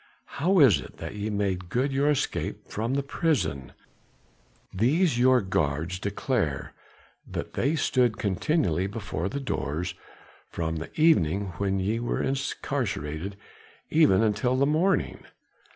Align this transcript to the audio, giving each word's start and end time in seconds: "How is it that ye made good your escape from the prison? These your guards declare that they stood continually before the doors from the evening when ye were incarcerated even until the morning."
"How 0.41 0.57
is 0.57 0.79
it 0.81 0.97
that 0.97 1.13
ye 1.13 1.29
made 1.29 1.69
good 1.69 1.91
your 1.93 2.09
escape 2.09 2.67
from 2.67 2.95
the 2.95 3.03
prison? 3.03 3.73
These 4.73 5.19
your 5.19 5.41
guards 5.41 5.99
declare 5.99 6.73
that 7.29 7.53
they 7.53 7.75
stood 7.75 8.17
continually 8.17 8.87
before 8.87 9.29
the 9.29 9.39
doors 9.39 9.93
from 10.49 10.77
the 10.77 10.89
evening 10.99 11.53
when 11.59 11.79
ye 11.79 11.99
were 11.99 12.19
incarcerated 12.23 13.35
even 13.91 14.23
until 14.23 14.55
the 14.57 14.65
morning." 14.65 15.23